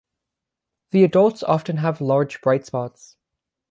The 0.89 1.03
adults 1.03 1.43
often 1.43 1.77
have 1.77 2.01
large 2.01 2.41
bright 2.41 2.65
spots. 2.65 3.17